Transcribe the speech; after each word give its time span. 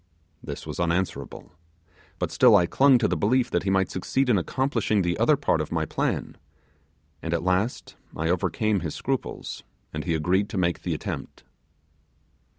This 0.41 0.65
was 0.65 0.79
unanswerable; 0.79 1.51
but 2.17 2.31
still 2.31 2.55
I 2.55 2.65
clung 2.65 2.97
to 2.97 3.07
the 3.07 3.15
belief 3.15 3.51
that 3.51 3.61
he 3.61 3.69
might 3.69 3.91
succeed 3.91 4.29
in 4.31 4.37
accomplishing 4.39 5.03
the 5.03 5.15
other 5.19 5.37
part 5.37 5.61
of 5.61 5.71
my 5.71 5.85
plan; 5.85 6.37
and 7.21 7.35
at 7.35 7.43
last 7.43 7.95
I 8.15 8.27
overcame 8.27 8.79
his 8.79 8.95
scruples, 8.95 9.61
and 9.93 10.03
he 10.03 10.15
agreed 10.15 10.49
to 10.49 10.57
make 10.57 10.81
the 10.81 10.95
attempt. 10.95 11.43